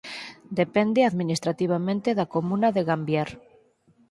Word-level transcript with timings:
Depende 0.59 0.99
administrativamente 1.09 2.09
da 2.17 2.29
comuna 2.35 2.69
de 2.75 2.81
Gambier. 2.89 3.29